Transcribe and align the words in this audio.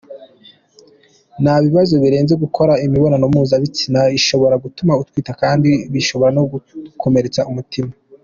Nta 1.43 1.55
bibazo 1.65 1.93
birenze 2.03 2.33
gukora 2.43 2.73
imibonano 2.85 3.23
mpuzabitsina 3.33 4.01
ishobora 4.19 4.55
gutuma 4.63 4.93
utwita, 5.01 5.31
kandi 5.41 5.69
bishobora 5.93 6.29
no 6.37 6.43
kugukomeretsa 6.49 7.41
umutima. 7.51 7.91